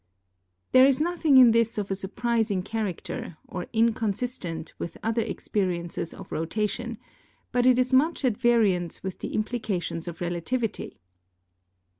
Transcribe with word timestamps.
There 0.71 0.87
is 0.87 0.99
nothing 0.99 1.37
in 1.37 1.51
this 1.51 1.77
of 1.77 1.91
a 1.91 1.95
surprising 1.95 2.63
character 2.63 3.37
or 3.47 3.67
inconsistent 3.71 4.73
with 4.79 4.97
other 5.03 5.21
experiences 5.21 6.11
of 6.11 6.31
rotation, 6.31 6.97
but 7.51 7.67
it 7.67 7.77
is 7.77 7.89
i6 7.89 7.93
ON 7.93 7.97
GRAVITATION 7.97 7.97
much 7.99 8.25
at 8.25 8.41
variance 8.41 9.03
with 9.03 9.19
the 9.19 9.35
implications 9.35 10.07
of 10.07 10.19
Relativity. 10.19 10.99